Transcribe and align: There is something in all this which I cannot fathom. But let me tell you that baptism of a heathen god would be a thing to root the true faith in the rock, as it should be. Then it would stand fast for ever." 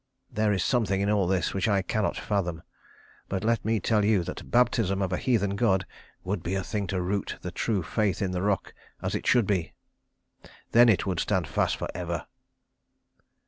There 0.31 0.51
is 0.51 0.63
something 0.65 0.99
in 0.99 1.11
all 1.11 1.27
this 1.27 1.53
which 1.53 1.67
I 1.67 1.83
cannot 1.83 2.17
fathom. 2.17 2.63
But 3.29 3.43
let 3.43 3.63
me 3.63 3.79
tell 3.79 4.03
you 4.03 4.23
that 4.23 4.49
baptism 4.49 4.99
of 4.99 5.13
a 5.13 5.17
heathen 5.19 5.55
god 5.55 5.85
would 6.23 6.41
be 6.41 6.55
a 6.55 6.63
thing 6.63 6.87
to 6.87 6.99
root 6.99 7.37
the 7.43 7.51
true 7.51 7.83
faith 7.83 8.19
in 8.19 8.31
the 8.31 8.41
rock, 8.41 8.73
as 9.03 9.13
it 9.13 9.27
should 9.27 9.45
be. 9.45 9.73
Then 10.71 10.89
it 10.89 11.05
would 11.05 11.19
stand 11.19 11.47
fast 11.47 11.75
for 11.77 11.87
ever." 11.93 12.25